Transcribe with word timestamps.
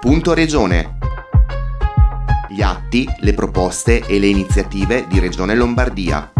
Punto 0.00 0.32
Regione. 0.32 0.96
Gli 2.48 2.62
atti, 2.62 3.06
le 3.18 3.34
proposte 3.34 4.00
e 4.06 4.18
le 4.18 4.28
iniziative 4.28 5.04
di 5.06 5.18
Regione 5.18 5.54
Lombardia. 5.54 6.32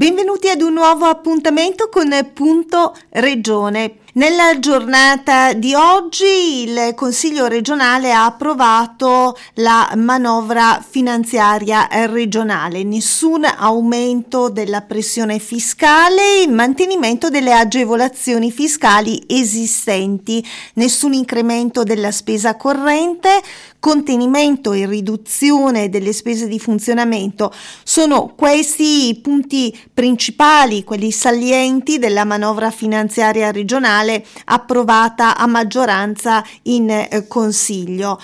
Benvenuti 0.00 0.48
ad 0.48 0.62
un 0.62 0.72
nuovo 0.72 1.04
appuntamento 1.04 1.90
con 1.90 2.08
Punto 2.32 2.96
Regione. 3.10 3.96
Nella 4.12 4.58
giornata 4.58 5.52
di 5.52 5.72
oggi 5.72 6.64
il 6.64 6.94
Consiglio 6.96 7.46
regionale 7.46 8.10
ha 8.10 8.24
approvato 8.24 9.36
la 9.56 9.92
manovra 9.96 10.84
finanziaria 10.84 11.86
regionale, 12.06 12.82
nessun 12.82 13.44
aumento 13.44 14.48
della 14.48 14.80
pressione 14.80 15.38
fiscale, 15.38 16.44
mantenimento 16.48 17.28
delle 17.28 17.52
agevolazioni 17.52 18.50
fiscali 18.50 19.22
esistenti, 19.28 20.44
nessun 20.74 21.12
incremento 21.12 21.84
della 21.84 22.10
spesa 22.10 22.56
corrente, 22.56 23.40
contenimento 23.78 24.72
e 24.72 24.86
riduzione 24.86 25.88
delle 25.88 26.12
spese 26.12 26.48
di 26.48 26.58
funzionamento. 26.58 27.52
Sono 27.84 28.34
questi 28.36 29.08
i 29.08 29.20
punti 29.20 29.72
principali, 29.92 30.84
quelli 30.84 31.10
salienti 31.10 31.98
della 31.98 32.24
manovra 32.24 32.70
finanziaria 32.70 33.50
regionale 33.50 34.24
approvata 34.46 35.36
a 35.36 35.46
maggioranza 35.46 36.44
in 36.62 36.90
eh, 36.90 37.26
Consiglio. 37.28 38.18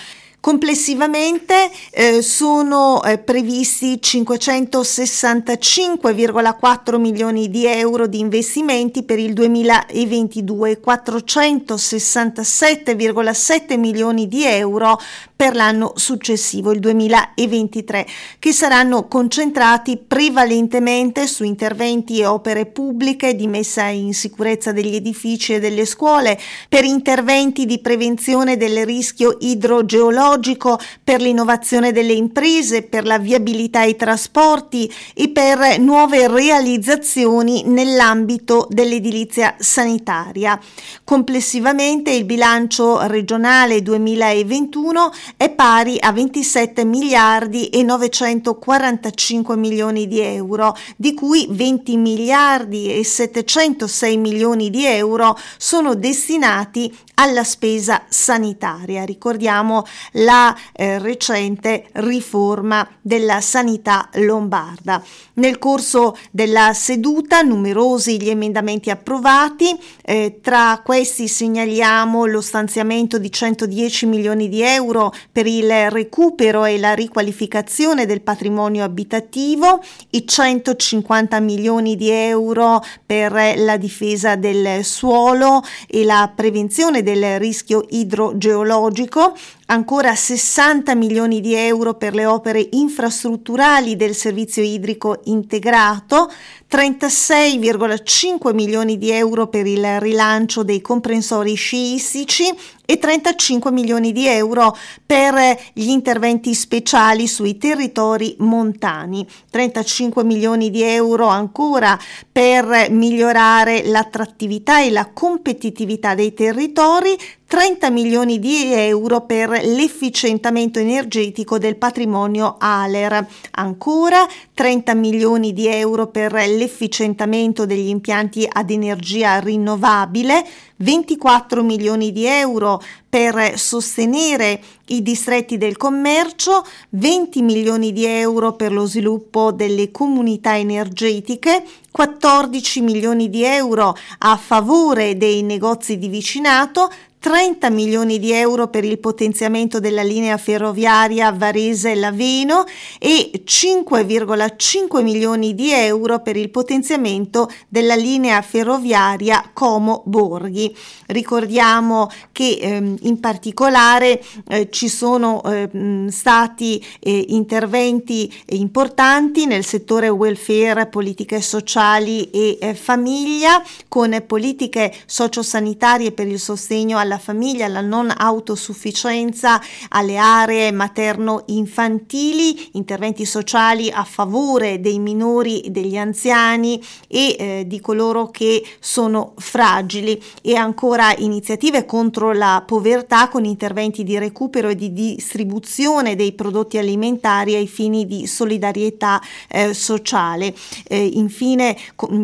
Complessivamente 0.47 1.73
eh, 1.91 2.23
sono 2.23 3.02
eh, 3.02 3.19
previsti 3.19 3.98
565,4 4.01 7.01
milioni 7.01 7.51
di 7.51 7.66
euro 7.66 8.07
di 8.07 8.21
investimenti 8.21 9.02
per 9.02 9.19
il 9.19 9.32
2022, 9.32 10.80
467,7 10.80 13.76
milioni 13.76 14.29
di 14.29 14.45
euro 14.45 15.01
per 15.37 15.54
l'anno 15.54 15.92
successivo, 15.96 16.73
il 16.73 16.80
2023, 16.80 18.06
che 18.38 18.52
saranno 18.52 19.06
concentrati 19.06 19.98
prevalentemente 19.98 21.26
su 21.26 21.45
interventi 21.45 22.20
e 22.20 22.26
opere 22.26 22.65
pubbliche 22.65 23.37
di 23.37 23.46
messa 23.46 23.84
in 23.88 24.14
sicurezza 24.14 24.73
degli 24.73 24.95
edifici 24.95 25.52
e 25.52 25.60
delle 25.60 25.84
scuole, 25.84 26.38
per 26.70 26.84
interventi 26.84 27.66
di 27.66 27.80
prevenzione 27.80 28.57
del 28.57 28.87
rischio 28.87 29.37
idrogeologico, 29.38 30.79
per 31.04 31.20
l'innovazione 31.20 31.92
delle 31.92 32.14
imprese, 32.14 32.80
per 32.82 33.04
la 33.04 33.18
viabilità 33.18 33.80
ai 33.80 33.95
trasporti 33.95 34.90
e 35.12 35.29
per 35.29 35.79
nuove 35.79 36.29
realizzazioni 36.29 37.62
nell'ambito 37.66 38.66
dell'edilizia 38.70 39.54
sanitaria. 39.59 40.59
Complessivamente 41.04 42.10
il 42.10 42.24
bilancio 42.24 43.07
regionale 43.07 43.82
2021 43.82 45.12
è 45.37 45.51
pari 45.51 45.96
a 45.99 46.13
27 46.13 46.85
miliardi 46.85 47.69
e 47.69 47.82
945 47.82 49.57
milioni 49.57 50.07
di 50.07 50.21
euro, 50.21 50.77
di 50.96 51.15
cui 51.15 51.46
20 51.51 51.96
miliardi 51.96 52.93
e 52.95 53.05
706 53.05 54.16
milioni 54.16 54.71
di 54.71 54.85
euro 54.85 55.38
sono 55.57 55.95
destinati 55.95 56.95
alla 57.15 57.45
spesa 57.45 58.04
sanitaria. 58.09 59.04
Ricordiamo 59.04 59.85
la 60.13 60.54
eh, 60.73 60.99
recente 60.99 61.87
riforma 61.93 62.87
della 63.01 63.41
sanità 63.41 64.09
lombarda. 64.15 65.03
Nel 65.34 65.59
corso 65.59 66.16
della 66.31 66.72
seduta 66.72 67.43
numerosi 67.43 68.21
gli 68.21 68.28
emendamenti 68.28 68.91
approvati, 68.91 69.77
eh, 70.03 70.41
tra 70.43 70.81
questi 70.84 71.28
segnaliamo 71.28 72.27
lo 72.27 72.41
stanziamento 72.41 73.19
di 73.19 73.31
110 73.31 74.06
milioni 74.06 74.48
di 74.48 74.62
euro 74.62 75.12
per 75.31 75.47
il 75.47 75.91
recupero 75.91 76.65
e 76.65 76.78
la 76.78 76.94
riqualificazione 76.94 78.06
del 78.06 78.21
patrimonio 78.21 78.84
abitativo, 78.84 79.82
i 80.10 80.27
150 80.27 81.38
milioni 81.41 81.97
di 81.97 82.10
euro 82.10 82.82
per 83.04 83.32
la 83.56 83.76
difesa 83.76 84.37
del 84.37 84.84
suolo 84.84 85.62
e 85.87 86.05
la 86.05 86.31
prevenzione 86.34 87.03
del 87.03 87.38
rischio 87.38 87.84
idrogeologico, 87.88 89.34
ancora 89.66 90.15
60 90.15 90.94
milioni 90.94 91.41
di 91.41 91.54
euro 91.54 91.94
per 91.94 92.15
le 92.15 92.27
opere 92.27 92.69
infrastrutturali 92.72 93.97
del 93.97 94.15
servizio 94.15 94.62
idrico 94.62 95.21
integrato, 95.25 96.31
36,5 96.71 98.55
milioni 98.55 98.99
di 98.99 99.10
euro 99.10 99.49
per 99.49 99.66
il 99.66 100.00
rilancio 100.00 100.62
dei 100.62 100.81
comprensori 100.81 101.55
sciistici 101.55 102.53
e 102.84 102.99
35 102.99 103.72
milioni 103.72 104.12
di 104.12 104.26
euro 104.26 104.76
per 105.05 105.59
gli 105.72 105.88
interventi 105.88 106.55
speciali 106.55 107.26
sui 107.26 107.56
territori 107.59 108.37
montani, 108.38 109.26
35 109.50 110.22
milioni 110.22 110.71
di 110.71 110.82
euro 110.82 111.26
ancora 111.26 111.99
per 112.31 112.88
migliorare 112.91 113.84
l'attrattività 113.84 114.82
e 114.82 114.91
la 114.91 115.10
competitività 115.12 116.15
dei 116.15 116.32
territori, 116.32 117.16
30 117.48 117.90
milioni 117.90 118.40
di 118.40 118.72
euro 118.72 119.20
per 119.20 119.50
l'efficientamento 119.50 120.80
energetico 120.80 121.58
del 121.58 121.76
patrimonio 121.76 122.56
ALER, 122.58 123.24
ancora 123.52 124.26
30 124.52 124.94
milioni 124.94 125.52
di 125.52 125.68
euro 125.68 126.08
per 126.08 126.32
l'efficientamento 126.32 127.64
degli 127.64 127.86
impianti 127.86 128.48
ad 128.50 128.70
energia 128.70 129.38
rinnovabile, 129.38 130.44
24 130.78 131.62
milioni 131.62 132.10
di 132.10 132.26
euro 132.26 132.82
per 133.08 133.56
sostenere 133.56 134.60
i 134.86 135.02
distretti 135.02 135.56
del 135.56 135.76
commercio, 135.76 136.66
20 136.90 137.42
milioni 137.42 137.92
di 137.92 138.04
euro 138.04 138.54
per 138.54 138.72
lo 138.72 138.86
sviluppo 138.86 139.52
delle 139.52 139.92
comunità 139.92 140.58
energetiche, 140.58 141.62
14 141.92 142.80
milioni 142.80 143.30
di 143.30 143.44
euro 143.44 143.96
a 144.18 144.36
favore 144.36 145.16
dei 145.16 145.42
negozi 145.42 145.96
di 145.96 146.08
vicinato, 146.08 146.90
30 147.26 147.70
milioni 147.70 148.20
di 148.20 148.31
euro 148.31 148.69
per 148.69 148.84
il 148.84 149.00
potenziamento 149.00 149.81
della 149.81 150.04
linea 150.04 150.37
ferroviaria 150.37 151.32
Varese-Laveno 151.32 152.64
e 153.00 153.42
5,5 153.44 155.03
milioni 155.03 155.53
di 155.53 155.72
euro 155.72 156.20
per 156.20 156.37
il 156.37 156.50
potenziamento 156.50 157.50
della 157.66 157.97
linea 157.97 158.41
ferroviaria 158.42 159.50
Como-Borghi. 159.53 160.72
Ricordiamo 161.06 162.09
che 162.31 162.59
ehm, 162.60 162.94
in 163.00 163.19
particolare 163.19 164.22
eh, 164.47 164.70
ci 164.70 164.88
sono 164.88 165.43
eh, 165.43 166.06
stati 166.10 166.81
eh, 167.00 167.25
interventi 167.31 168.32
importanti 168.50 169.47
nel 169.47 169.64
settore 169.64 170.08
welfare, 170.08 170.87
politiche 170.87 171.41
sociali 171.41 172.31
e 172.31 172.56
eh, 172.60 172.75
famiglia 172.75 173.60
con 173.88 174.22
politiche 174.25 174.94
sociosanitarie 175.06 176.12
per 176.12 176.28
il 176.28 176.38
sostegno 176.38 176.98
alla 176.98 177.14
alla 177.16 177.19
famiglia, 177.19 177.66
alla 177.66 177.81
non 177.81 178.12
autosufficienza, 178.15 179.60
alle 179.88 180.19
aree 180.19 180.71
materno-infantili, 180.71 182.71
interventi 182.72 183.25
sociali 183.25 183.91
a 183.91 184.04
favore 184.04 184.81
dei 184.81 184.99
minori, 184.99 185.65
degli 185.71 185.97
anziani 185.97 186.81
e 187.09 187.37
eh, 187.38 187.65
di 187.66 187.81
coloro 187.81 188.31
che 188.31 188.62
sono 188.78 189.32
fragili 189.38 190.22
e 190.43 190.55
ancora 190.55 191.15
iniziative 191.16 191.87
contro 191.87 192.32
la 192.32 192.62
povertà 192.65 193.28
con 193.28 193.44
interventi 193.44 194.05
di 194.05 194.19
recupero 194.19 194.69
e 194.69 194.76
di 194.76 194.93
distribuzione 194.93 196.15
dei 196.15 196.32
prodotti 196.32 196.78
alimentari 196.78 197.55
ai 197.55 197.66
fini 197.66 198.06
di 198.06 198.26
solidarietà 198.26 199.21
eh, 199.49 199.72
sociale. 199.72 200.55
Eh, 200.87 201.11
infine 201.14 201.76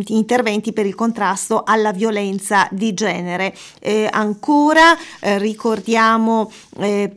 interventi 0.08 0.72
per 0.72 0.86
il 0.86 0.94
contrasto 0.94 1.62
alla 1.64 1.92
violenza 1.92 2.68
di 2.70 2.92
genere. 2.92 3.54
Eh, 3.80 4.08
ancora 4.82 4.96
eh, 5.20 5.38
ricordiamo 5.38 6.50
eh, 6.78 7.14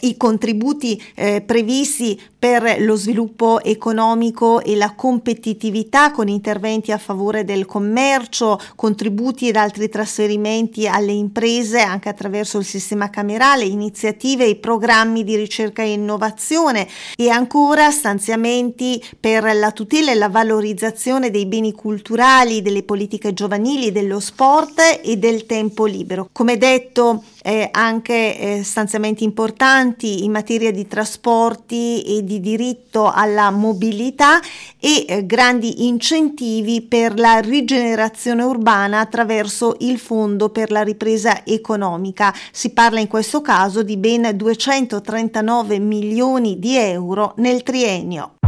i 0.00 0.16
contributi 0.16 1.00
eh, 1.14 1.40
previsti 1.40 2.20
per 2.40 2.76
lo 2.80 2.96
sviluppo 2.96 3.62
economico 3.62 4.62
e 4.62 4.74
la 4.74 4.94
competitività 4.94 6.10
con 6.10 6.26
interventi 6.26 6.90
a 6.90 6.96
favore 6.96 7.44
del 7.44 7.66
commercio, 7.66 8.58
contributi 8.76 9.48
ed 9.48 9.56
altri 9.56 9.90
trasferimenti 9.90 10.88
alle 10.88 11.12
imprese 11.12 11.80
anche 11.80 12.08
attraverso 12.08 12.56
il 12.56 12.64
sistema 12.64 13.10
camerale, 13.10 13.64
iniziative 13.64 14.46
e 14.46 14.56
programmi 14.56 15.22
di 15.22 15.36
ricerca 15.36 15.82
e 15.82 15.92
innovazione 15.92 16.88
e 17.14 17.28
ancora 17.28 17.90
stanziamenti 17.90 19.04
per 19.20 19.54
la 19.54 19.70
tutela 19.72 20.10
e 20.10 20.14
la 20.14 20.30
valorizzazione 20.30 21.30
dei 21.30 21.44
beni 21.44 21.72
culturali, 21.72 22.62
delle 22.62 22.84
politiche 22.84 23.34
giovanili, 23.34 23.92
dello 23.92 24.18
sport 24.18 25.00
e 25.02 25.18
del 25.18 25.44
tempo 25.44 25.84
libero. 25.84 26.30
Come 26.32 26.56
detto 26.56 27.24
eh, 27.42 27.68
anche 27.70 28.38
eh, 28.38 28.62
stanziamenti 28.62 29.24
importanti 29.24 30.24
in 30.24 30.32
materia 30.32 30.70
di 30.70 30.86
trasporti 30.86 32.02
e 32.02 32.24
di 32.24 32.40
diritto 32.40 33.10
alla 33.10 33.50
mobilità 33.50 34.40
e 34.78 35.04
eh, 35.06 35.26
grandi 35.26 35.86
incentivi 35.86 36.82
per 36.82 37.18
la 37.18 37.38
rigenerazione 37.38 38.42
urbana 38.42 39.00
attraverso 39.00 39.76
il 39.80 39.98
Fondo 39.98 40.50
per 40.50 40.70
la 40.70 40.82
ripresa 40.82 41.44
economica. 41.44 42.34
Si 42.50 42.70
parla 42.70 43.00
in 43.00 43.08
questo 43.08 43.40
caso 43.40 43.82
di 43.82 43.96
ben 43.96 44.30
239 44.34 45.78
milioni 45.78 46.58
di 46.58 46.76
euro 46.76 47.34
nel 47.36 47.62
triennio. 47.62 48.39